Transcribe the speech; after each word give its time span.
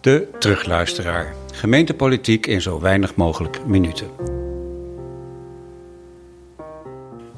De 0.00 0.28
terugluisteraar. 0.38 1.34
Gemeentepolitiek 1.52 2.46
in 2.46 2.60
zo 2.60 2.80
weinig 2.80 3.14
mogelijk 3.14 3.66
minuten. 3.66 4.10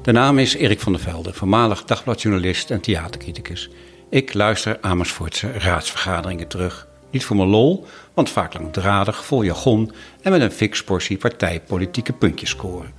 De 0.01 0.11
naam 0.11 0.39
is 0.39 0.55
Erik 0.55 0.79
van 0.79 0.91
der 0.91 1.01
Velde, 1.01 1.33
voormalig 1.33 1.83
dagbladjournalist 1.83 2.71
en 2.71 2.81
theatercriticus. 2.81 3.69
Ik 4.09 4.33
luister 4.33 4.77
Amersfoortse 4.81 5.51
raadsvergaderingen 5.51 6.47
terug. 6.47 6.87
Niet 7.09 7.25
voor 7.25 7.35
mijn 7.35 7.49
lol, 7.49 7.85
want 8.13 8.29
vaak 8.29 8.53
langdradig, 8.53 9.25
vol 9.25 9.43
jargon 9.43 9.91
en 10.21 10.31
met 10.31 10.41
een 10.41 10.51
fix 10.51 10.83
portie 10.83 11.17
partijpolitieke 11.17 12.13
puntjes 12.13 12.49
scoren. 12.49 12.93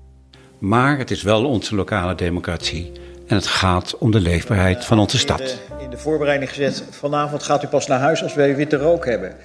Maar 0.58 0.98
het 0.98 1.10
is 1.10 1.22
wel 1.22 1.44
onze 1.44 1.74
lokale 1.74 2.14
democratie 2.14 2.92
en 3.26 3.36
het 3.36 3.46
gaat 3.46 3.98
om 3.98 4.10
de 4.10 4.20
leefbaarheid 4.20 4.84
van 4.84 4.98
onze 4.98 5.18
stad. 5.18 5.40
In 5.40 5.46
de, 5.46 5.84
in 5.84 5.90
de 5.90 5.98
voorbereiding 5.98 6.50
gezet, 6.50 6.84
vanavond 6.90 7.42
gaat 7.42 7.64
u 7.64 7.66
pas 7.66 7.86
naar 7.86 8.00
huis 8.00 8.22
als 8.22 8.34
wij 8.34 8.56
witte 8.56 8.76
rook 8.76 9.04
hebben. 9.04 9.36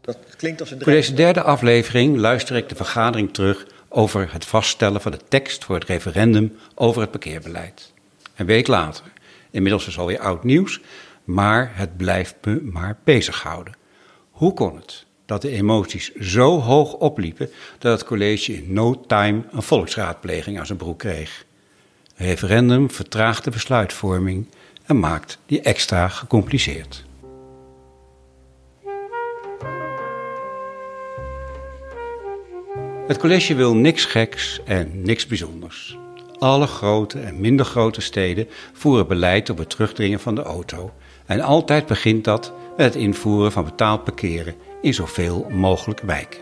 Dat 0.00 0.18
klinkt 0.36 0.60
als 0.60 0.70
een 0.70 0.82
Voor 0.82 0.92
deze 0.92 1.14
derde 1.14 1.42
aflevering 1.42 2.16
luister 2.16 2.56
ik 2.56 2.68
de 2.68 2.74
vergadering 2.74 3.34
terug 3.34 3.66
over 3.88 4.32
het 4.32 4.44
vaststellen 4.44 5.00
van 5.00 5.12
de 5.12 5.20
tekst 5.28 5.64
voor 5.64 5.74
het 5.74 5.84
referendum 5.84 6.56
over 6.74 7.00
het 7.00 7.10
parkeerbeleid. 7.10 7.92
Een 8.36 8.46
week 8.46 8.66
later. 8.66 9.04
Inmiddels 9.50 9.86
is 9.86 9.98
alweer 9.98 10.20
oud 10.20 10.44
nieuws, 10.44 10.80
maar 11.24 11.70
het 11.74 11.96
blijft 11.96 12.34
me 12.44 12.60
maar 12.62 12.98
bezighouden. 13.04 13.74
Hoe 14.30 14.54
kon 14.54 14.76
het 14.76 15.06
dat 15.26 15.42
de 15.42 15.50
emoties 15.50 16.14
zo 16.14 16.60
hoog 16.60 16.92
opliepen 16.92 17.50
dat 17.78 17.98
het 17.98 18.08
college 18.08 18.52
in 18.52 18.72
no 18.72 19.00
time 19.00 19.42
een 19.50 19.62
volksraadpleging 19.62 20.58
aan 20.58 20.66
zijn 20.66 20.78
broek 20.78 20.98
kreeg? 20.98 21.46
Referendum 22.18 22.90
vertraagt 22.90 23.44
de 23.44 23.50
besluitvorming 23.50 24.46
en 24.86 24.98
maakt 24.98 25.38
die 25.46 25.60
extra 25.60 26.08
gecompliceerd. 26.08 27.04
Het 33.06 33.18
college 33.18 33.54
wil 33.54 33.74
niks 33.74 34.04
geks 34.04 34.60
en 34.64 35.02
niks 35.02 35.26
bijzonders. 35.26 35.98
Alle 36.38 36.66
grote 36.66 37.20
en 37.20 37.40
minder 37.40 37.66
grote 37.66 38.00
steden 38.00 38.48
voeren 38.72 39.06
beleid 39.06 39.50
op 39.50 39.58
het 39.58 39.70
terugdringen 39.70 40.20
van 40.20 40.34
de 40.34 40.42
auto. 40.42 40.92
En 41.26 41.40
altijd 41.40 41.86
begint 41.86 42.24
dat 42.24 42.52
met 42.76 42.86
het 42.86 43.02
invoeren 43.02 43.52
van 43.52 43.64
betaald 43.64 44.04
parkeren 44.04 44.54
in 44.82 44.94
zoveel 44.94 45.46
mogelijk 45.50 46.00
wijken. 46.00 46.40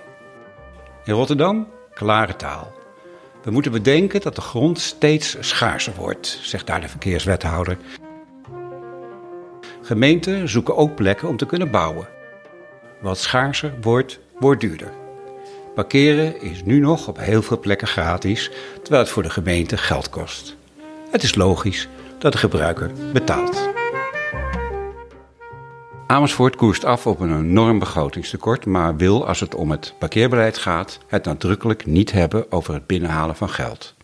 In 1.04 1.14
Rotterdam, 1.14 1.68
klare 1.94 2.36
taal. 2.36 2.76
We 3.46 3.52
moeten 3.52 3.72
bedenken 3.72 4.20
dat 4.20 4.34
de 4.34 4.40
grond 4.40 4.80
steeds 4.80 5.36
schaarser 5.40 5.92
wordt, 5.96 6.38
zegt 6.42 6.66
daar 6.66 6.80
de 6.80 6.88
verkeerswethouder. 6.88 7.76
Gemeenten 9.82 10.48
zoeken 10.48 10.76
ook 10.76 10.94
plekken 10.94 11.28
om 11.28 11.36
te 11.36 11.46
kunnen 11.46 11.70
bouwen. 11.70 12.08
Wat 13.00 13.18
schaarser 13.18 13.74
wordt, 13.80 14.18
wordt 14.38 14.60
duurder. 14.60 14.92
Parkeren 15.74 16.40
is 16.40 16.64
nu 16.64 16.78
nog 16.78 17.08
op 17.08 17.18
heel 17.18 17.42
veel 17.42 17.60
plekken 17.60 17.88
gratis, 17.88 18.50
terwijl 18.82 19.02
het 19.02 19.12
voor 19.12 19.22
de 19.22 19.30
gemeente 19.30 19.76
geld 19.76 20.10
kost. 20.10 20.56
Het 21.10 21.22
is 21.22 21.34
logisch 21.34 21.88
dat 22.18 22.32
de 22.32 22.38
gebruiker 22.38 22.90
betaalt. 23.12 23.68
Amersfoort 26.06 26.56
koerst 26.56 26.84
af 26.84 27.06
op 27.06 27.20
een 27.20 27.38
enorm 27.38 27.78
begrotingstekort, 27.78 28.66
maar 28.66 28.96
wil, 28.96 29.26
als 29.26 29.40
het 29.40 29.54
om 29.54 29.70
het 29.70 29.94
parkeerbeleid 29.98 30.58
gaat, 30.58 30.98
het 31.06 31.24
nadrukkelijk 31.24 31.86
niet 31.86 32.12
hebben 32.12 32.52
over 32.52 32.74
het 32.74 32.86
binnenhalen 32.86 33.36
van 33.36 33.48
geld. 33.48 33.94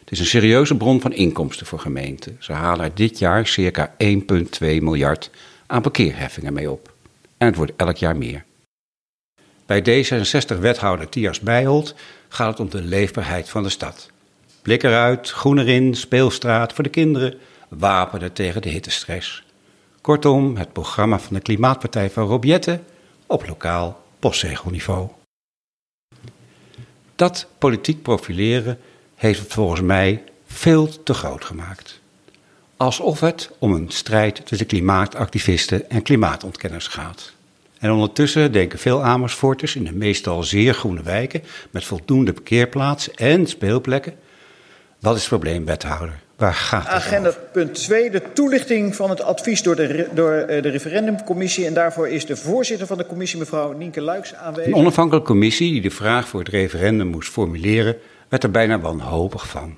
Het 0.00 0.10
is 0.10 0.18
een 0.18 0.26
serieuze 0.26 0.76
bron 0.76 1.00
van 1.00 1.12
inkomsten 1.12 1.66
voor 1.66 1.78
gemeenten. 1.78 2.36
Ze 2.38 2.52
halen 2.52 2.84
er 2.84 2.94
dit 2.94 3.18
jaar 3.18 3.46
circa 3.46 3.94
1,2 4.04 4.16
miljard 4.60 5.30
aan 5.66 5.82
parkeerheffingen 5.82 6.52
mee 6.52 6.70
op. 6.70 6.92
En 7.38 7.46
het 7.46 7.56
wordt 7.56 7.72
elk 7.76 7.96
jaar 7.96 8.16
meer. 8.16 8.44
Bij 9.66 9.80
D66-wethouder 9.80 11.08
Tias 11.08 11.40
Bijholt 11.40 11.94
gaat 12.28 12.48
het 12.50 12.60
om 12.60 12.70
de 12.70 12.82
leefbaarheid 12.82 13.48
van 13.48 13.62
de 13.62 13.68
stad. 13.68 14.10
Blik 14.62 14.82
eruit, 14.82 15.30
groen 15.30 15.58
erin, 15.58 15.94
speelstraat 15.94 16.72
voor 16.72 16.84
de 16.84 16.90
kinderen, 16.90 17.34
wapenen 17.68 18.32
tegen 18.32 18.62
de 18.62 18.68
hittestress. 18.68 19.48
Kortom, 20.00 20.56
het 20.56 20.72
programma 20.72 21.18
van 21.18 21.34
de 21.34 21.42
Klimaatpartij 21.42 22.10
van 22.10 22.26
Robjette 22.26 22.80
op 23.26 23.48
lokaal 23.48 24.02
postzegelniveau. 24.18 25.08
Dat 27.16 27.46
politiek 27.58 28.02
profileren 28.02 28.78
heeft 29.14 29.40
het 29.40 29.52
volgens 29.52 29.80
mij 29.80 30.24
veel 30.46 31.02
te 31.02 31.14
groot 31.14 31.44
gemaakt. 31.44 32.00
Alsof 32.76 33.20
het 33.20 33.50
om 33.58 33.72
een 33.72 33.90
strijd 33.90 34.46
tussen 34.46 34.66
klimaatactivisten 34.66 35.90
en 35.90 36.02
klimaatontkenners 36.02 36.86
gaat. 36.86 37.32
En 37.78 37.90
ondertussen 37.90 38.52
denken 38.52 38.78
veel 38.78 39.02
Amersfoorters 39.02 39.76
in 39.76 39.84
de 39.84 39.92
meestal 39.92 40.42
zeer 40.42 40.74
groene 40.74 41.02
wijken 41.02 41.42
met 41.70 41.84
voldoende 41.84 42.32
parkeerplaatsen 42.32 43.14
en 43.14 43.46
speelplekken. 43.46 44.14
Wat 44.98 45.14
is 45.14 45.20
het 45.20 45.28
probleem, 45.28 45.64
wethouder? 45.64 46.20
Waar 46.40 46.54
gaat 46.54 46.82
het 46.82 46.92
Agenda 46.92 47.28
over? 47.28 47.40
punt 47.40 47.74
2, 47.74 48.10
de 48.10 48.22
toelichting 48.32 48.96
van 48.96 49.10
het 49.10 49.22
advies 49.22 49.62
door 49.62 49.76
de, 49.76 50.08
door 50.14 50.32
eh, 50.32 50.62
de 50.62 50.68
referendumcommissie. 50.68 51.66
En 51.66 51.74
daarvoor 51.74 52.08
is 52.08 52.26
de 52.26 52.36
voorzitter 52.36 52.86
van 52.86 52.98
de 52.98 53.06
commissie, 53.06 53.38
mevrouw 53.38 53.72
Nienke 53.72 54.00
Luiks, 54.00 54.32
Een 54.32 54.38
aanwezig. 54.38 54.74
onafhankelijke 54.74 55.28
commissie 55.28 55.72
die 55.72 55.80
de 55.80 55.90
vraag 55.90 56.28
voor 56.28 56.40
het 56.40 56.48
referendum 56.48 57.06
moest 57.06 57.28
formuleren, 57.30 57.96
werd 58.28 58.42
er 58.42 58.50
bijna 58.50 58.80
wanhopig 58.80 59.48
van. 59.48 59.76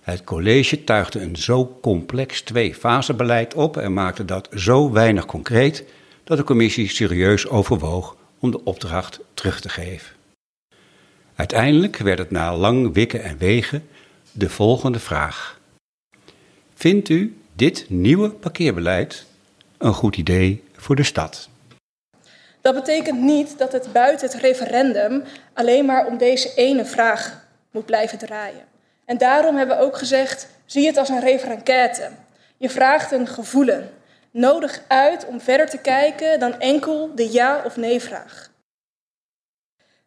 Het 0.00 0.24
college 0.24 0.84
tuigde 0.84 1.20
een 1.20 1.36
zo 1.36 1.78
complex 1.82 2.40
twee-fasebeleid 2.40 3.54
op 3.54 3.76
en 3.76 3.92
maakte 3.92 4.24
dat 4.24 4.48
zo 4.54 4.92
weinig 4.92 5.26
concreet 5.26 5.84
dat 6.24 6.36
de 6.36 6.44
commissie 6.44 6.88
serieus 6.88 7.48
overwoog 7.48 8.16
om 8.38 8.50
de 8.50 8.64
opdracht 8.64 9.20
terug 9.34 9.60
te 9.60 9.68
geven. 9.68 10.12
Uiteindelijk 11.34 11.96
werd 11.96 12.18
het 12.18 12.30
na 12.30 12.56
lang 12.56 12.94
wikken 12.94 13.22
en 13.22 13.38
wegen 13.38 13.86
de 14.32 14.50
volgende 14.50 14.98
vraag. 14.98 15.62
Vindt 16.84 17.08
u 17.08 17.38
dit 17.56 17.86
nieuwe 17.88 18.30
parkeerbeleid 18.30 19.24
een 19.78 19.92
goed 19.92 20.16
idee 20.16 20.64
voor 20.72 20.96
de 20.96 21.02
stad? 21.02 21.48
Dat 22.60 22.74
betekent 22.74 23.20
niet 23.20 23.58
dat 23.58 23.72
het 23.72 23.92
buiten 23.92 24.30
het 24.30 24.40
referendum 24.40 25.22
alleen 25.52 25.84
maar 25.84 26.06
om 26.06 26.18
deze 26.18 26.54
ene 26.54 26.84
vraag 26.84 27.46
moet 27.70 27.86
blijven 27.86 28.18
draaien. 28.18 28.64
En 29.04 29.18
daarom 29.18 29.56
hebben 29.56 29.76
we 29.76 29.82
ook 29.82 29.96
gezegd: 29.96 30.48
zie 30.66 30.86
het 30.86 30.96
als 30.96 31.08
een 31.08 31.20
referenquête. 31.20 32.10
Je 32.56 32.70
vraagt 32.70 33.12
een 33.12 33.26
gevoelen. 33.26 33.90
Nodig 34.30 34.82
uit 34.88 35.26
om 35.26 35.40
verder 35.40 35.68
te 35.68 35.78
kijken 35.78 36.40
dan 36.40 36.60
enkel 36.60 37.14
de 37.14 37.32
ja 37.32 37.62
of 37.64 37.76
nee 37.76 38.00
vraag. 38.00 38.50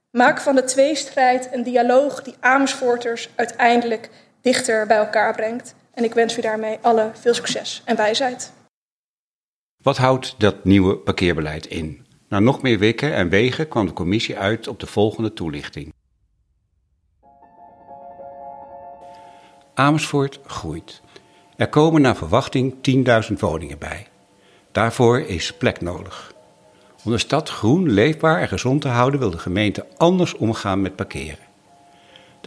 Maak 0.10 0.42
van 0.42 0.56
de 0.56 0.64
tweestrijd 0.64 1.50
een 1.52 1.64
dialoog 1.64 2.24
die 2.24 2.36
Amersfoorters 2.40 3.30
uiteindelijk 3.36 4.10
dichter 4.42 4.88
bij 4.88 4.98
elkaar 4.98 5.36
brengt. 5.36 5.76
En 5.98 6.04
ik 6.04 6.14
wens 6.14 6.38
u 6.38 6.42
daarmee 6.42 6.78
alle 6.82 7.12
veel 7.14 7.34
succes 7.34 7.82
en 7.86 7.96
wijsheid. 7.96 8.54
Wat 9.84 9.98
houdt 9.98 10.36
dat 10.38 10.64
nieuwe 10.64 10.98
parkeerbeleid 10.98 11.66
in? 11.66 12.06
Na 12.30 12.40
nog 12.40 12.62
meer 12.62 12.80
wikken 12.80 13.14
en 13.14 13.30
wegen 13.30 13.68
kwam 13.68 13.86
de 13.86 13.94
commissie 13.94 14.38
uit 14.38 14.68
op 14.68 14.80
de 14.80 14.88
volgende 14.88 15.34
toelichting. 15.34 15.94
Amersfoort 19.74 20.40
groeit. 20.46 21.02
Er 21.56 21.70
komen 21.70 22.02
naar 22.02 22.16
verwachting 22.16 22.74
10.000 23.30 23.34
woningen 23.40 23.80
bij. 23.80 24.08
Daarvoor 24.72 25.20
is 25.20 25.54
plek 25.54 25.82
nodig. 25.82 26.34
Om 27.04 27.12
de 27.12 27.18
stad 27.18 27.50
groen, 27.50 27.90
leefbaar 27.90 28.42
en 28.42 28.48
gezond 28.48 28.82
te 28.82 28.88
houden 28.88 29.20
wil 29.20 29.32
de 29.32 29.40
gemeente 29.40 29.86
anders 29.96 30.34
omgaan 30.34 30.82
met 30.82 30.96
parkeren. 30.96 31.47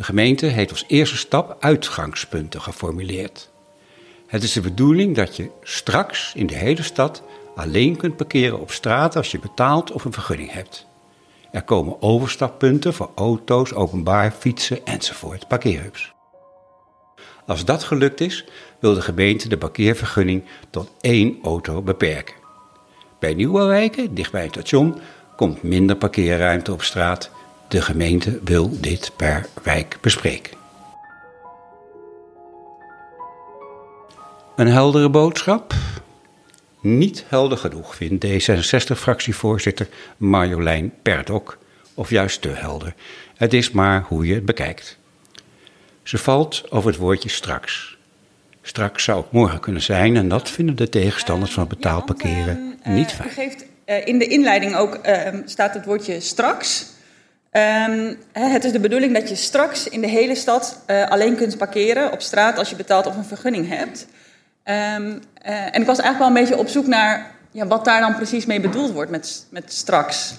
De 0.00 0.06
gemeente 0.06 0.47
heeft 0.47 0.71
als 0.71 0.84
eerste 0.87 1.16
stap 1.16 1.56
uitgangspunten 1.59 2.61
geformuleerd. 2.61 3.50
Het 4.27 4.43
is 4.43 4.53
de 4.53 4.61
bedoeling 4.61 5.16
dat 5.16 5.37
je 5.37 5.50
straks 5.62 6.33
in 6.34 6.47
de 6.47 6.55
hele 6.55 6.83
stad 6.83 7.22
alleen 7.55 7.97
kunt 7.97 8.16
parkeren 8.16 8.60
op 8.60 8.71
straat 8.71 9.16
als 9.16 9.30
je 9.30 9.39
betaalt 9.39 9.92
of 9.92 10.04
een 10.04 10.13
vergunning 10.13 10.53
hebt. 10.53 10.86
Er 11.53 11.63
komen 11.63 12.03
overstappunten 12.03 12.95
voor 12.95 13.10
auto's, 13.15 13.72
openbaar, 13.72 14.30
fietsen 14.30 14.86
enzovoort, 14.86 15.48
parkeerhubs. 15.48 16.13
Als 17.47 17.65
dat 17.65 17.83
gelukt 17.83 18.21
is, 18.21 18.45
wil 18.78 18.95
de 18.95 19.03
gemeente 19.03 19.48
de 19.48 19.59
parkeervergunning 19.59 20.45
tot 20.71 20.91
één 21.01 21.39
auto 21.42 21.83
beperken. 21.83 22.34
Bij 23.19 23.34
nieuwe 23.34 23.65
wijken, 23.65 24.15
dicht 24.15 24.33
bij 24.33 24.42
het 24.42 24.53
station, 24.53 25.01
komt 25.36 25.63
minder 25.63 25.97
parkeerruimte 25.97 26.72
op 26.72 26.83
straat. 26.83 27.30
De 27.71 27.83
gemeente 27.83 28.41
wil 28.45 28.81
dit 28.81 29.13
per 29.17 29.47
wijk 29.63 29.99
bespreken. 30.01 30.57
Een 34.57 34.67
heldere 34.67 35.11
boodschap? 35.11 35.75
Niet 36.81 37.25
helder 37.28 37.59
genoeg, 37.59 37.97
vindt 37.97 38.27
D66-fractievoorzitter 38.27 39.89
Marjolein 40.17 40.93
Perdok, 41.03 41.59
of 41.95 42.11
juist 42.11 42.43
te 42.43 42.49
helder. 42.49 42.95
Het 43.37 43.53
is 43.53 43.71
maar 43.71 44.05
hoe 44.09 44.27
je 44.27 44.34
het 44.34 44.45
bekijkt. 44.45 44.99
Ze 46.03 46.19
valt 46.19 46.71
over 46.71 46.91
het 46.91 46.99
woordje 46.99 47.28
straks. 47.28 47.99
Straks 48.63 49.05
zou 49.05 49.23
het 49.23 49.33
morgen 49.33 49.61
kunnen 49.61 49.83
zijn 49.83 50.16
en 50.16 50.28
dat 50.28 50.51
vinden 50.51 50.77
de 50.77 50.89
tegenstanders 50.89 51.53
van 51.53 51.69
betaald 51.69 52.05
parkeren 52.05 52.78
uh, 52.87 52.95
niet 52.95 53.13
fijn. 53.13 53.31
geeft 53.31 53.65
uh, 53.87 54.07
in 54.07 54.19
de 54.19 54.27
inleiding 54.27 54.77
ook 54.77 55.01
staat 55.45 55.75
het 55.75 55.84
woordje 55.84 56.21
straks. 56.21 56.99
Um, 57.53 58.19
het 58.33 58.65
is 58.65 58.73
de 58.73 58.81
bedoeling 58.81 59.15
dat 59.15 59.29
je 59.29 59.35
straks 59.35 59.89
in 59.89 60.01
de 60.01 60.09
hele 60.09 60.35
stad 60.35 60.83
uh, 60.87 61.09
alleen 61.09 61.37
kunt 61.37 61.59
parkeren 61.59 62.13
op 62.13 62.21
straat 62.21 62.59
als 62.59 62.71
je 62.71 62.77
betaalt 62.77 63.07
of 63.07 63.17
een 63.17 63.25
vergunning 63.25 63.69
hebt. 63.69 64.07
Um, 64.65 65.23
en 65.43 65.81
ik 65.81 65.87
was 65.87 65.99
eigenlijk 65.99 66.19
wel 66.19 66.27
een 66.27 66.35
beetje 66.35 66.59
op 66.59 66.69
zoek 66.69 66.87
naar 66.87 67.35
ja, 67.51 67.67
wat 67.67 67.85
daar 67.85 68.01
dan 68.01 68.17
precies 68.17 68.47
mee 68.47 68.61
bedoeld 68.61 68.93
wordt 68.93 69.11
met, 69.11 69.47
met 69.51 69.73
straks. 69.73 70.35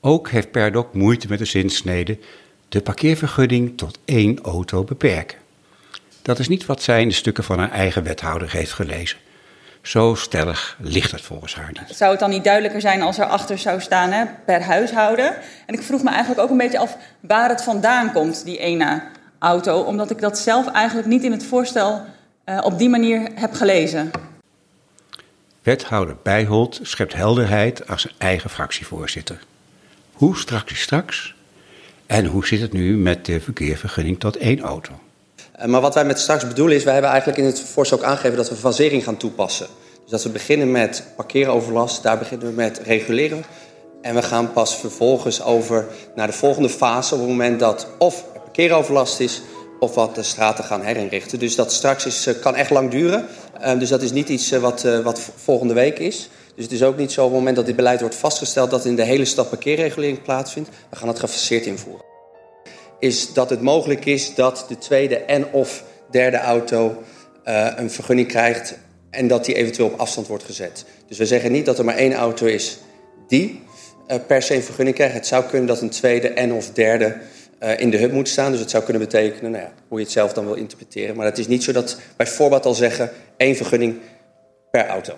Ook 0.00 0.30
heeft 0.30 0.50
Perdok 0.50 0.94
moeite 0.94 1.28
met 1.28 1.38
de 1.38 1.44
zinsnede 1.44 2.18
de 2.68 2.80
parkeervergunning 2.80 3.76
tot 3.76 3.98
één 4.04 4.40
auto 4.40 4.84
beperken. 4.84 5.38
Dat 6.22 6.38
is 6.38 6.48
niet 6.48 6.66
wat 6.66 6.82
zij 6.82 7.00
in 7.00 7.08
de 7.08 7.14
stukken 7.14 7.44
van 7.44 7.58
haar 7.58 7.70
eigen 7.70 8.02
wethouder 8.02 8.52
heeft 8.52 8.72
gelezen. 8.72 9.18
Zo 9.88 10.14
stellig 10.14 10.76
ligt 10.78 11.10
het 11.10 11.20
volgens 11.20 11.54
haar 11.54 11.72
niet. 11.72 11.96
Zou 11.96 12.10
het 12.10 12.20
dan 12.20 12.30
niet 12.30 12.44
duidelijker 12.44 12.80
zijn 12.80 13.02
als 13.02 13.18
er 13.18 13.24
achter 13.24 13.58
zou 13.58 13.80
staan 13.80 14.10
hè, 14.10 14.24
per 14.44 14.62
huishouden? 14.62 15.34
En 15.66 15.74
ik 15.74 15.82
vroeg 15.82 16.02
me 16.02 16.10
eigenlijk 16.10 16.40
ook 16.40 16.50
een 16.50 16.56
beetje 16.56 16.78
af 16.78 16.96
waar 17.20 17.48
het 17.48 17.62
vandaan 17.62 18.12
komt, 18.12 18.44
die 18.44 18.58
ene 18.58 19.02
auto. 19.38 19.80
Omdat 19.80 20.10
ik 20.10 20.20
dat 20.20 20.38
zelf 20.38 20.72
eigenlijk 20.72 21.08
niet 21.08 21.22
in 21.22 21.32
het 21.32 21.44
voorstel 21.44 22.04
uh, 22.44 22.60
op 22.62 22.78
die 22.78 22.88
manier 22.88 23.28
heb 23.34 23.52
gelezen. 23.52 24.10
Wethouder 25.62 26.16
Bijholt 26.22 26.78
schept 26.82 27.14
helderheid 27.14 27.88
als 27.88 28.02
zijn 28.02 28.14
eigen 28.18 28.50
fractievoorzitter. 28.50 29.38
Hoe 30.12 30.36
straks 30.36 30.72
is 30.72 30.80
straks? 30.80 31.34
En 32.06 32.24
hoe 32.24 32.46
zit 32.46 32.60
het 32.60 32.72
nu 32.72 32.96
met 32.96 33.24
de 33.24 33.40
verkeervergunning 33.40 34.20
tot 34.20 34.36
één 34.36 34.60
auto? 34.60 35.00
Maar 35.66 35.80
wat 35.80 35.94
wij 35.94 36.04
met 36.04 36.18
straks 36.18 36.46
bedoelen 36.46 36.76
is, 36.76 36.84
wij 36.84 36.92
hebben 36.92 37.10
eigenlijk 37.10 37.40
in 37.40 37.46
het 37.46 37.60
voorstel 37.60 37.98
ook 37.98 38.04
aangegeven 38.04 38.36
dat 38.36 38.48
we 38.48 38.54
fasering 38.54 39.04
gaan 39.04 39.16
toepassen. 39.16 39.66
Dus 40.02 40.10
dat 40.10 40.22
we 40.22 40.28
beginnen 40.28 40.70
met 40.70 41.04
parkeeroverlast, 41.16 42.02
daar 42.02 42.18
beginnen 42.18 42.48
we 42.48 42.54
met 42.54 42.78
reguleren. 42.78 43.44
En 44.02 44.14
we 44.14 44.22
gaan 44.22 44.52
pas 44.52 44.76
vervolgens 44.76 45.42
over 45.42 45.86
naar 46.14 46.26
de 46.26 46.32
volgende 46.32 46.68
fase 46.68 47.14
op 47.14 47.20
het 47.20 47.28
moment 47.28 47.60
dat 47.60 47.86
of 47.98 48.24
er 48.34 48.40
parkeeroverlast 48.40 49.20
is 49.20 49.42
of 49.80 49.94
wat 49.94 50.14
de 50.14 50.22
straten 50.22 50.64
gaan 50.64 50.82
herinrichten. 50.82 51.38
Dus 51.38 51.54
dat 51.54 51.72
straks 51.72 52.06
is, 52.06 52.28
kan 52.40 52.54
echt 52.54 52.70
lang 52.70 52.90
duren. 52.90 53.26
Dus 53.78 53.88
dat 53.88 54.02
is 54.02 54.12
niet 54.12 54.28
iets 54.28 54.50
wat, 54.50 54.82
wat 55.02 55.30
volgende 55.36 55.74
week 55.74 55.98
is. 55.98 56.28
Dus 56.54 56.64
het 56.64 56.72
is 56.72 56.82
ook 56.82 56.96
niet 56.96 57.12
zo 57.12 57.20
op 57.20 57.26
het 57.26 57.38
moment 57.38 57.56
dat 57.56 57.66
dit 57.66 57.76
beleid 57.76 58.00
wordt 58.00 58.14
vastgesteld 58.14 58.70
dat 58.70 58.84
in 58.84 58.96
de 58.96 59.04
hele 59.04 59.24
stad 59.24 59.48
parkeerregulering 59.48 60.22
plaatsvindt. 60.22 60.68
We 60.90 60.96
gaan 60.96 61.08
het 61.08 61.18
gefaseerd 61.18 61.66
invoeren 61.66 62.07
is 62.98 63.32
dat 63.32 63.50
het 63.50 63.60
mogelijk 63.60 64.04
is 64.04 64.34
dat 64.34 64.64
de 64.68 64.78
tweede 64.78 65.16
en 65.16 65.52
of 65.52 65.84
derde 66.10 66.36
auto 66.36 67.02
uh, 67.44 67.68
een 67.76 67.90
vergunning 67.90 68.28
krijgt 68.28 68.78
en 69.10 69.28
dat 69.28 69.44
die 69.44 69.54
eventueel 69.54 69.88
op 69.88 69.98
afstand 69.98 70.26
wordt 70.26 70.44
gezet. 70.44 70.84
Dus 71.06 71.18
we 71.18 71.26
zeggen 71.26 71.52
niet 71.52 71.66
dat 71.66 71.78
er 71.78 71.84
maar 71.84 71.96
één 71.96 72.12
auto 72.12 72.46
is 72.46 72.78
die 73.28 73.62
uh, 74.08 74.16
per 74.26 74.42
se 74.42 74.54
een 74.54 74.62
vergunning 74.62 74.96
krijgt. 74.96 75.14
Het 75.14 75.26
zou 75.26 75.44
kunnen 75.44 75.66
dat 75.66 75.80
een 75.80 75.90
tweede 75.90 76.28
en 76.28 76.52
of 76.52 76.70
derde 76.70 77.16
uh, 77.62 77.80
in 77.80 77.90
de 77.90 77.96
hub 77.96 78.12
moet 78.12 78.28
staan. 78.28 78.50
Dus 78.50 78.60
het 78.60 78.70
zou 78.70 78.84
kunnen 78.84 79.02
betekenen, 79.02 79.50
nou 79.50 79.64
ja, 79.64 79.72
hoe 79.88 79.98
je 79.98 80.04
het 80.04 80.12
zelf 80.12 80.32
dan 80.32 80.44
wil 80.44 80.54
interpreteren. 80.54 81.16
Maar 81.16 81.26
het 81.26 81.38
is 81.38 81.46
niet 81.46 81.64
zo 81.64 81.72
dat 81.72 81.98
wij 82.16 82.26
voorbaat 82.26 82.66
al 82.66 82.74
zeggen 82.74 83.10
één 83.36 83.56
vergunning 83.56 83.96
per 84.70 84.86
auto. 84.86 85.14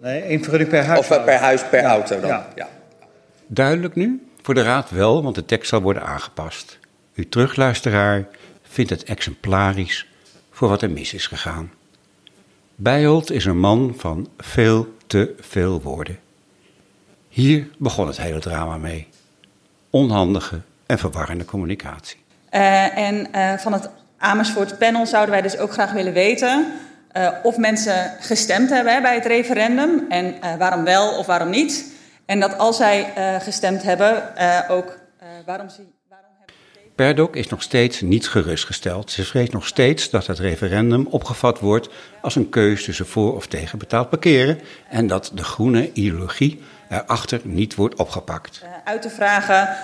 Nee, 0.00 0.22
één 0.22 0.40
vergunning 0.40 0.70
per 0.70 0.82
huis. 0.82 0.98
Of 0.98 1.24
per 1.24 1.36
huis, 1.36 1.64
per 1.64 1.80
ja. 1.80 1.88
auto 1.88 2.20
dan. 2.20 2.28
Ja. 2.28 2.48
ja. 2.54 2.68
Duidelijk 3.46 3.94
nu? 3.94 4.31
Voor 4.42 4.54
de 4.54 4.62
raad 4.62 4.90
wel, 4.90 5.22
want 5.22 5.34
de 5.34 5.44
tekst 5.44 5.68
zal 5.68 5.82
worden 5.82 6.02
aangepast. 6.02 6.78
U 7.14 7.28
terugluisteraar 7.28 8.28
vindt 8.62 8.90
het 8.90 9.04
exemplarisch 9.04 10.08
voor 10.50 10.68
wat 10.68 10.82
er 10.82 10.90
mis 10.90 11.14
is 11.14 11.26
gegaan. 11.26 11.72
Bijholt 12.74 13.30
is 13.30 13.44
een 13.44 13.58
man 13.58 13.94
van 13.96 14.28
veel 14.38 14.94
te 15.06 15.34
veel 15.40 15.82
woorden. 15.82 16.18
Hier 17.28 17.68
begon 17.78 18.06
het 18.06 18.16
hele 18.16 18.38
drama 18.38 18.76
mee. 18.76 19.08
Onhandige 19.90 20.60
en 20.86 20.98
verwarrende 20.98 21.44
communicatie. 21.44 22.18
Uh, 22.52 22.98
en 22.98 23.28
uh, 23.34 23.58
van 23.58 23.72
het 23.72 23.88
Amersfoort 24.18 24.78
panel 24.78 25.06
zouden 25.06 25.30
wij 25.30 25.42
dus 25.42 25.58
ook 25.58 25.72
graag 25.72 25.92
willen 25.92 26.12
weten 26.12 26.72
uh, 27.16 27.28
of 27.42 27.56
mensen 27.56 28.16
gestemd 28.20 28.70
hebben 28.70 29.02
bij 29.02 29.14
het 29.14 29.26
referendum 29.26 30.06
en 30.08 30.34
waarom 30.58 30.84
wel 30.84 31.18
of 31.18 31.26
waarom 31.26 31.50
niet. 31.50 31.91
En 32.32 32.40
dat 32.40 32.58
als 32.58 32.76
zij 32.76 33.12
uh, 33.18 33.40
gestemd 33.40 33.82
hebben, 33.82 34.22
uh, 34.38 34.60
ook 34.68 34.86
uh, 35.22 35.28
waarom 35.46 35.68
ze. 35.68 35.82
Waarom 36.08 36.30
hebben... 36.38 36.54
Perdok 36.94 37.36
is 37.36 37.48
nog 37.48 37.62
steeds 37.62 38.00
niet 38.00 38.28
gerustgesteld. 38.28 39.10
Ze 39.10 39.24
vreest 39.24 39.52
nog 39.52 39.66
steeds 39.66 40.10
dat 40.10 40.26
het 40.26 40.38
referendum 40.38 41.06
opgevat 41.06 41.60
wordt 41.60 41.88
als 42.20 42.36
een 42.36 42.48
keus 42.48 42.84
tussen 42.84 43.06
voor 43.06 43.34
of 43.34 43.46
tegen 43.46 43.78
betaald 43.78 44.10
parkeren. 44.10 44.60
En 44.88 45.06
dat 45.06 45.30
de 45.34 45.44
groene 45.44 45.92
ideologie 45.92 46.62
erachter 46.88 47.40
niet 47.44 47.74
wordt 47.74 47.94
opgepakt. 47.94 48.62
uit 48.84 49.02
te 49.02 49.10
vragen 49.10 49.76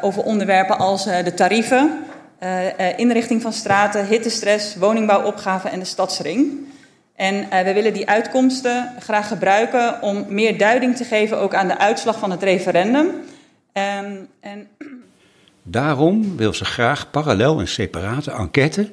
over 0.00 0.22
onderwerpen 0.22 0.78
als 0.78 1.04
de 1.04 1.34
tarieven, 1.34 2.04
inrichting 2.96 3.42
van 3.42 3.52
straten, 3.52 4.06
hittestress, 4.06 4.76
woningbouwopgave 4.76 5.68
en 5.68 5.78
de 5.78 5.84
stadsring. 5.84 6.67
En 7.18 7.34
uh, 7.34 7.60
we 7.60 7.72
willen 7.72 7.92
die 7.92 8.08
uitkomsten 8.08 8.92
graag 8.98 9.28
gebruiken 9.28 10.02
om 10.02 10.24
meer 10.28 10.58
duiding 10.58 10.96
te 10.96 11.04
geven 11.04 11.38
ook 11.38 11.54
aan 11.54 11.68
de 11.68 11.78
uitslag 11.78 12.18
van 12.18 12.30
het 12.30 12.42
referendum. 12.42 13.06
Um, 13.06 14.28
en... 14.40 14.68
Daarom 15.62 16.36
wil 16.36 16.54
ze 16.54 16.64
graag 16.64 17.10
parallel 17.10 17.60
een 17.60 17.68
separate 17.68 18.30
enquête 18.30 18.92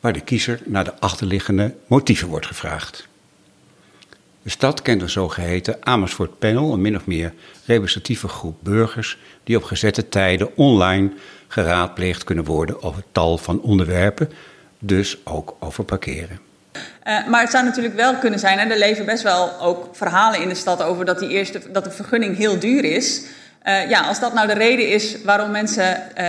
waar 0.00 0.12
de 0.12 0.20
kiezer 0.20 0.60
naar 0.64 0.84
de 0.84 1.00
achterliggende 1.00 1.74
motieven 1.86 2.28
wordt 2.28 2.46
gevraagd. 2.46 3.08
De 4.42 4.50
stad 4.50 4.82
kent 4.82 5.02
een 5.02 5.10
zogeheten 5.10 5.76
Amersfoort 5.80 6.38
Panel, 6.38 6.72
een 6.72 6.80
min 6.80 6.96
of 6.96 7.06
meer 7.06 7.34
representatieve 7.64 8.28
groep 8.28 8.56
burgers 8.60 9.18
die 9.44 9.56
op 9.56 9.62
gezette 9.62 10.08
tijden 10.08 10.56
online 10.56 11.12
geraadpleegd 11.48 12.24
kunnen 12.24 12.44
worden 12.44 12.82
over 12.82 13.04
tal 13.12 13.38
van 13.38 13.60
onderwerpen, 13.60 14.30
dus 14.78 15.18
ook 15.24 15.56
over 15.58 15.84
parkeren. 15.84 16.50
Uh, 17.06 17.26
maar 17.26 17.40
het 17.40 17.50
zou 17.50 17.64
natuurlijk 17.64 17.94
wel 17.94 18.14
kunnen 18.14 18.38
zijn, 18.38 18.58
en 18.58 18.70
er 18.70 18.78
leven 18.78 19.06
best 19.06 19.22
wel 19.22 19.60
ook 19.60 19.88
verhalen 19.92 20.40
in 20.40 20.48
de 20.48 20.54
stad 20.54 20.82
over 20.82 21.04
dat, 21.04 21.18
die 21.18 21.28
eerste, 21.28 21.60
dat 21.72 21.84
de 21.84 21.90
vergunning 21.90 22.36
heel 22.36 22.58
duur 22.58 22.84
is. 22.84 23.22
Uh, 23.66 23.88
ja, 23.88 24.00
als 24.00 24.20
dat 24.20 24.34
nou 24.34 24.46
de 24.46 24.54
reden 24.54 24.88
is 24.88 25.22
waarom 25.24 25.50
mensen 25.50 26.02
uh, 26.18 26.26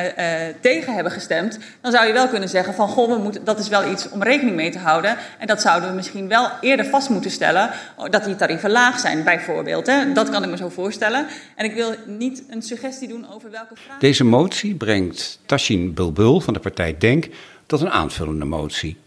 tegen 0.60 0.94
hebben 0.94 1.12
gestemd, 1.12 1.60
dan 1.82 1.92
zou 1.92 2.08
je 2.08 2.14
wel 2.14 2.28
kunnen 2.28 2.50
zeggen 2.50 2.74
van 2.74 2.88
goh, 2.88 3.10
we 3.10 3.18
moeten, 3.18 3.44
dat 3.44 3.60
is 3.60 3.68
wel 3.68 3.92
iets 3.92 4.10
om 4.10 4.24
rekening 4.24 4.56
mee 4.56 4.72
te 4.72 4.78
houden. 4.78 5.18
En 5.38 5.48
dat 5.48 5.62
zouden 5.62 5.90
we 5.90 5.96
misschien 5.96 6.28
wel 6.28 6.50
eerder 6.62 6.86
vast 6.86 7.10
moeten 7.10 7.32
stellen, 7.32 7.70
dat 8.10 8.24
die 8.24 8.36
tarieven 8.36 8.72
laag 8.72 9.00
zijn 9.00 9.24
bijvoorbeeld. 9.24 9.88
Hè? 9.88 10.12
Dat 10.12 10.30
kan 10.30 10.44
ik 10.44 10.50
me 10.50 10.58
zo 10.58 10.70
voorstellen. 10.70 11.26
En 11.56 11.66
ik 11.66 11.74
wil 11.74 11.96
niet 12.06 12.44
een 12.50 12.62
suggestie 12.62 13.08
doen 13.08 13.26
over 13.34 13.52
welke 13.52 13.76
vraag... 13.86 14.00
Deze 14.00 14.24
motie 14.24 14.76
brengt 14.76 15.40
Tashin 15.46 15.94
Bulbul 15.94 16.40
van 16.40 16.54
de 16.54 16.60
partij 16.60 16.96
DENK 16.98 17.28
tot 17.66 17.82
een 17.82 17.92
aanvullende 17.92 18.46
motie. 18.46 18.98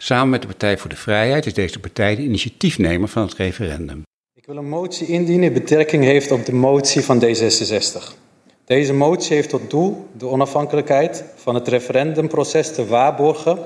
Samen 0.00 0.28
met 0.28 0.40
de 0.40 0.46
Partij 0.46 0.78
voor 0.78 0.90
de 0.90 0.96
Vrijheid 0.96 1.46
is 1.46 1.54
deze 1.54 1.78
partij 1.78 2.16
de 2.16 2.22
initiatiefnemer 2.22 3.08
van 3.08 3.22
het 3.22 3.34
referendum. 3.34 4.02
Ik 4.34 4.46
wil 4.46 4.56
een 4.56 4.68
motie 4.68 5.06
indienen 5.06 5.52
die 5.52 5.60
betrekking 5.60 6.04
heeft 6.04 6.30
op 6.30 6.46
de 6.46 6.52
motie 6.52 7.02
van 7.02 7.24
D66. 7.24 8.16
Deze 8.64 8.92
motie 8.92 9.34
heeft 9.34 9.48
tot 9.48 9.70
doel 9.70 10.08
de 10.12 10.26
onafhankelijkheid 10.26 11.24
van 11.34 11.54
het 11.54 11.68
referendumproces 11.68 12.74
te 12.74 12.86
waarborgen 12.86 13.58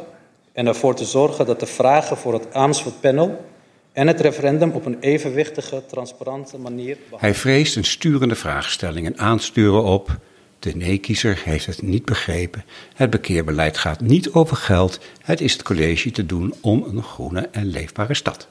en 0.52 0.66
ervoor 0.66 0.94
te 0.94 1.04
zorgen 1.04 1.46
dat 1.46 1.60
de 1.60 1.66
vragen 1.66 2.16
voor 2.16 2.32
het 2.32 2.54
Amersfoort 2.54 3.00
panel 3.00 3.44
en 3.92 4.06
het 4.06 4.20
referendum 4.20 4.70
op 4.70 4.84
een 4.84 5.00
evenwichtige, 5.00 5.82
transparante 5.86 6.58
manier. 6.58 6.96
Hij 7.16 7.34
vreest 7.34 7.76
een 7.76 7.84
sturende 7.84 8.34
vraagstelling 8.34 9.06
en 9.06 9.18
aansturen 9.18 9.82
op 9.82 10.18
de 10.62 10.76
nee-kiezer 10.76 11.40
heeft 11.44 11.66
het 11.66 11.82
niet 11.82 12.04
begrepen. 12.04 12.64
Het 12.94 13.10
bekeerbeleid 13.10 13.78
gaat 13.78 14.00
niet 14.00 14.32
over 14.32 14.56
geld. 14.56 15.00
Het 15.22 15.40
is 15.40 15.52
het 15.52 15.62
college 15.62 16.10
te 16.10 16.26
doen 16.26 16.54
om 16.60 16.82
een 16.82 17.02
groene 17.02 17.48
en 17.52 17.66
leefbare 17.66 18.14
stad. 18.14 18.48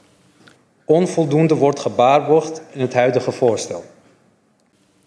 Onvoldoende 0.84 1.54
wordt 1.54 1.80
gebaarborgd 1.80 2.62
in 2.72 2.80
het 2.80 2.94
huidige 2.94 3.32
voorstel. 3.32 3.84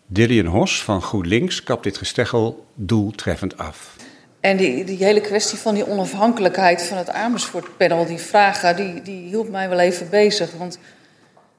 Dillian 0.06 0.46
Hos 0.46 0.84
van 0.84 1.02
GroenLinks 1.02 1.64
kapt 1.64 1.84
dit 1.84 1.98
gesteggel 1.98 2.66
doeltreffend 2.74 3.58
af. 3.58 3.96
En 4.40 4.58
die, 4.58 4.84
die 4.84 5.04
hele 5.04 5.22
kwestie 5.22 5.58
van 5.58 5.74
die 5.74 5.88
onafhankelijkheid 5.88 6.84
van 6.84 6.98
het 6.98 7.10
Amersfoort-panel, 7.10 8.06
die 8.06 8.18
vragen, 8.18 8.76
die, 8.76 9.02
die 9.02 9.28
hield 9.28 9.50
mij 9.50 9.70
wel 9.70 9.80
even 9.80 10.10
bezig. 10.10 10.52
Want 10.58 10.80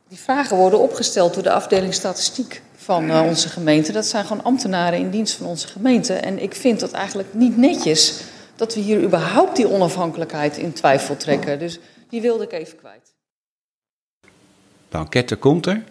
die 0.09 0.19
vragen 0.19 0.57
worden 0.57 0.79
opgesteld 0.79 1.35
door 1.35 1.43
de 1.43 1.53
afdeling 1.53 1.95
statistiek 1.95 2.63
van 2.77 3.11
uh, 3.11 3.23
onze 3.27 3.49
gemeente. 3.49 3.93
Dat 3.93 4.07
zijn 4.07 4.25
gewoon 4.25 4.45
ambtenaren 4.45 4.99
in 4.99 5.11
dienst 5.11 5.35
van 5.35 5.47
onze 5.47 5.69
gemeente. 5.69 6.15
En 6.15 6.43
ik 6.43 6.55
vind 6.55 6.81
dat 6.81 6.93
eigenlijk 6.93 7.35
niet 7.35 7.57
netjes 7.57 8.21
dat 8.57 8.75
we 8.75 8.81
hier 8.81 9.03
überhaupt 9.03 9.57
die 9.57 9.69
onafhankelijkheid 9.69 10.57
in 10.57 10.73
twijfel 10.73 11.17
trekken. 11.17 11.59
Dus 11.59 11.79
die 12.09 12.21
wilde 12.21 12.45
ik 12.45 12.53
even 12.53 12.79
kwijt. 12.79 13.15
De 14.89 14.97
enquête 14.99 15.37
komt 15.37 15.67
er 15.67 15.83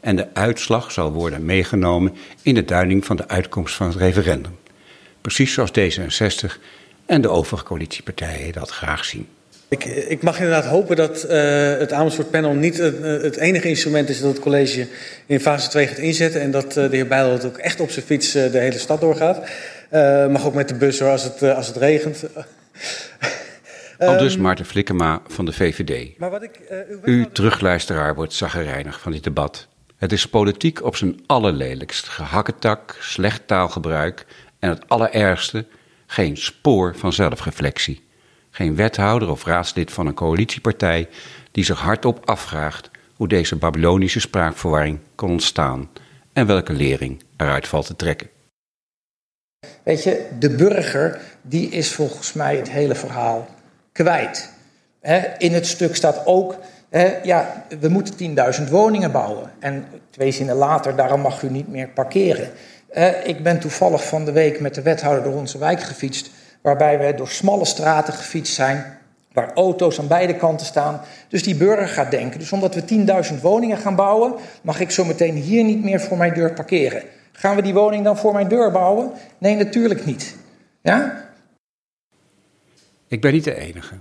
en 0.00 0.16
de 0.16 0.34
uitslag 0.34 0.92
zal 0.92 1.12
worden 1.12 1.44
meegenomen 1.44 2.14
in 2.42 2.54
de 2.54 2.64
duiding 2.64 3.04
van 3.04 3.16
de 3.16 3.28
uitkomst 3.28 3.74
van 3.74 3.86
het 3.86 3.96
referendum. 3.96 4.58
Precies 5.20 5.52
zoals 5.52 5.70
D66 5.70 6.60
en 7.06 7.20
de 7.20 7.28
overige 7.28 7.64
coalitiepartijen 7.64 8.52
dat 8.52 8.70
graag 8.70 9.04
zien. 9.04 9.28
Ik, 9.72 9.84
ik, 9.84 10.22
mag 10.22 10.36
inderdaad 10.36 10.64
hopen 10.64 10.96
dat 10.96 11.24
uh, 11.24 11.30
het 11.78 11.92
Amersfoort 11.92 12.30
panel 12.30 12.52
niet 12.52 12.78
het, 12.78 13.02
het, 13.02 13.36
enige 13.36 13.68
instrument 13.68 14.08
is 14.08 14.20
dat 14.20 14.30
het 14.30 14.40
college 14.40 14.86
in 15.26 15.40
fase 15.40 15.68
2 15.68 15.86
gaat 15.86 15.98
inzetten. 15.98 16.40
En 16.40 16.50
dat 16.50 16.64
uh, 16.64 16.72
de 16.72 16.96
heer 16.96 17.06
Bijl 17.06 17.40
ook 17.44 17.58
echt 17.58 17.80
op 17.80 17.90
zijn 17.90 18.04
fiets 18.04 18.36
uh, 18.36 18.52
de 18.52 18.58
hele 18.58 18.78
stad 18.78 19.00
doorgaat. 19.00 19.50
mag 20.30 20.46
ook 20.46 20.54
met 20.54 20.68
de 20.68 20.74
bus 20.74 20.98
hoor, 20.98 21.10
als 21.10 21.24
het, 21.24 21.42
als 21.42 21.66
het 21.66 21.76
regent. 21.76 22.24
Al 23.98 24.18
dus 24.18 24.36
Maarten 24.36 24.64
Flikkema 24.64 25.22
van 25.26 25.44
de 25.44 25.52
VVD. 25.52 26.18
Maar 26.18 26.30
wat 26.30 26.42
ik, 26.42 26.60
u, 27.04 27.12
u 27.12 27.26
terugluisteraar 27.32 28.14
wordt 28.14 28.32
zaggerijnig 28.32 29.00
van 29.00 29.12
dit 29.12 29.24
debat. 29.24 29.68
Het 29.96 30.12
is 30.12 30.26
politiek 30.26 30.84
op 30.84 30.96
zijn 30.96 31.20
allerlelijkst. 31.26 32.08
Gehakketak, 32.08 32.96
slecht 33.00 33.42
taalgebruik 33.46 34.26
en 34.58 34.68
het 34.68 34.88
allerergste, 34.88 35.64
geen 36.06 36.36
spoor 36.36 36.94
van 36.96 37.12
zelfreflectie. 37.12 38.02
Geen 38.54 38.76
wethouder 38.76 39.30
of 39.30 39.44
raadslid 39.44 39.92
van 39.92 40.06
een 40.06 40.14
coalitiepartij 40.14 41.08
die 41.50 41.64
zich 41.64 41.80
hardop 41.80 42.22
afvraagt 42.24 42.90
hoe 43.16 43.28
deze 43.28 43.56
Babylonische 43.56 44.20
spraakverwarring 44.20 44.98
kon 45.14 45.30
ontstaan 45.30 45.90
en 46.32 46.46
welke 46.46 46.72
lering 46.72 47.22
eruit 47.36 47.68
valt 47.68 47.86
te 47.86 47.96
trekken. 47.96 48.28
Weet 49.82 50.02
je, 50.02 50.28
de 50.38 50.50
burger 50.50 51.20
die 51.42 51.68
is 51.68 51.92
volgens 51.92 52.32
mij 52.32 52.56
het 52.56 52.70
hele 52.70 52.94
verhaal 52.94 53.48
kwijt. 53.92 54.52
In 55.38 55.52
het 55.52 55.66
stuk 55.66 55.96
staat 55.96 56.26
ook, 56.26 56.56
ja, 57.22 57.66
we 57.80 57.88
moeten 57.88 58.36
10.000 58.64 58.70
woningen 58.70 59.12
bouwen. 59.12 59.50
En 59.58 59.86
twee 60.10 60.30
zinnen 60.30 60.56
later, 60.56 60.96
daarom 60.96 61.20
mag 61.20 61.42
u 61.42 61.50
niet 61.50 61.68
meer 61.68 61.88
parkeren. 61.88 62.50
Ik 63.24 63.42
ben 63.42 63.60
toevallig 63.60 64.06
van 64.06 64.24
de 64.24 64.32
week 64.32 64.60
met 64.60 64.74
de 64.74 64.82
wethouder 64.82 65.22
door 65.22 65.34
onze 65.34 65.58
wijk 65.58 65.82
gefietst 65.82 66.30
waarbij 66.62 66.98
we 66.98 67.14
door 67.14 67.28
smalle 67.28 67.64
straten 67.64 68.14
gefietst 68.14 68.54
zijn, 68.54 68.98
waar 69.32 69.52
auto's 69.52 69.98
aan 69.98 70.06
beide 70.06 70.36
kanten 70.36 70.66
staan. 70.66 71.00
Dus 71.28 71.42
die 71.42 71.54
burger 71.54 71.88
gaat 71.88 72.10
denken, 72.10 72.38
dus 72.38 72.52
omdat 72.52 72.74
we 72.74 73.30
10.000 73.34 73.40
woningen 73.40 73.78
gaan 73.78 73.96
bouwen, 73.96 74.34
mag 74.62 74.80
ik 74.80 74.90
zo 74.90 75.04
meteen 75.04 75.34
hier 75.34 75.64
niet 75.64 75.84
meer 75.84 76.00
voor 76.00 76.16
mijn 76.16 76.34
deur 76.34 76.52
parkeren. 76.52 77.02
Gaan 77.32 77.56
we 77.56 77.62
die 77.62 77.74
woning 77.74 78.04
dan 78.04 78.18
voor 78.18 78.32
mijn 78.32 78.48
deur 78.48 78.70
bouwen? 78.70 79.12
Nee, 79.38 79.56
natuurlijk 79.56 80.04
niet. 80.04 80.36
Ja? 80.82 81.24
Ik 83.08 83.20
ben 83.20 83.32
niet 83.32 83.44
de 83.44 83.54
enige. 83.54 83.94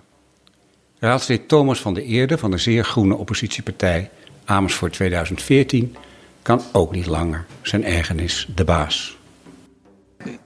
Raadslid 0.99 1.47
Thomas 1.47 1.81
van 1.81 1.93
der 1.93 2.03
Eerde 2.03 2.37
van 2.37 2.51
de 2.51 2.57
zeer 2.57 2.83
groene 2.83 3.15
oppositiepartij 3.15 4.09
Amersfoort 4.45 4.93
2014 4.93 5.95
kan 6.41 6.61
ook 6.71 6.91
niet 6.91 7.05
langer 7.05 7.45
zijn 7.61 7.85
ergernis 7.85 8.47
de 8.55 8.63
baas 8.63 9.19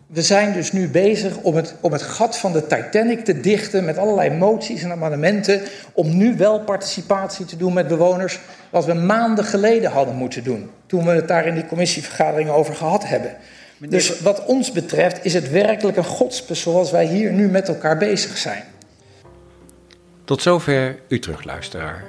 we 0.07 0.21
zijn 0.21 0.53
dus 0.53 0.71
nu 0.71 0.87
bezig 0.89 1.37
om 1.37 1.55
het, 1.55 1.75
om 1.81 1.91
het 1.91 2.01
gat 2.01 2.37
van 2.37 2.51
de 2.51 2.67
Titanic 2.67 3.25
te 3.25 3.39
dichten 3.39 3.85
met 3.85 3.97
allerlei 3.97 4.29
moties 4.29 4.83
en 4.83 4.91
amendementen. 4.91 5.61
Om 5.93 6.17
nu 6.17 6.37
wel 6.37 6.59
participatie 6.59 7.45
te 7.45 7.57
doen 7.57 7.73
met 7.73 7.87
bewoners, 7.87 8.39
wat 8.69 8.85
we 8.85 8.93
maanden 8.93 9.45
geleden 9.45 9.91
hadden 9.91 10.15
moeten 10.15 10.43
doen. 10.43 10.69
Toen 10.85 11.05
we 11.05 11.11
het 11.11 11.27
daar 11.27 11.47
in 11.47 11.53
die 11.53 11.65
commissievergadering 11.65 12.49
over 12.49 12.75
gehad 12.75 13.07
hebben. 13.07 13.35
Dus 13.77 14.19
wat 14.19 14.45
ons 14.45 14.71
betreft 14.71 15.25
is 15.25 15.33
het 15.33 15.49
werkelijk 15.49 15.97
een 15.97 16.03
godspes 16.03 16.61
zoals 16.61 16.91
wij 16.91 17.05
hier 17.05 17.31
nu 17.31 17.47
met 17.47 17.67
elkaar 17.67 17.97
bezig 17.97 18.37
zijn. 18.37 18.63
Tot 20.23 20.41
zover 20.41 20.99
uw 21.07 21.19
terugluisteraar. 21.19 22.03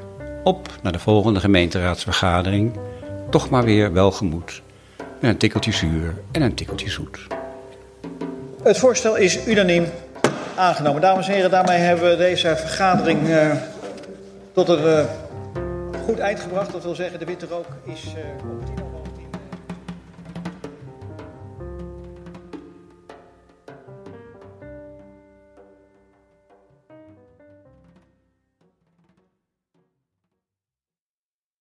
Op 0.45 0.69
naar 0.83 0.93
de 0.93 0.99
volgende 0.99 1.41
gemeenteraadsvergadering. 1.41 2.73
Toch 3.31 3.51
maar 3.51 3.65
weer 3.65 3.93
welgemoed. 3.93 4.63
Met 5.21 5.31
een 5.31 5.37
tikkeltje 5.37 5.73
zuur 5.73 6.15
en 6.33 6.43
een 6.43 6.55
tikkeltje 6.55 6.91
zoet. 6.91 7.27
Het 8.67 8.79
voorstel 8.79 9.17
is 9.17 9.47
unaniem 9.47 9.87
aangenomen. 10.57 11.01
Dames 11.01 11.29
en 11.29 11.35
heren, 11.35 11.51
daarmee 11.51 11.79
hebben 11.79 12.11
we 12.11 12.17
deze 12.17 12.57
vergadering 12.57 13.29
uh, 13.29 13.53
tot 14.53 14.69
een 14.69 14.85
uh, 14.85 15.05
goed 16.05 16.19
eind 16.19 16.41
gebracht. 16.41 16.73
Dat 16.73 16.83
wil 16.83 16.95
zeggen, 16.95 17.19
de 17.19 17.25
witte 17.25 17.47
rook 17.47 17.67
is 17.85 18.05
uh, 18.05 18.51
op 18.51 18.76